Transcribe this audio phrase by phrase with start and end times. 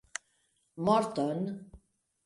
[0.87, 1.45] Morton!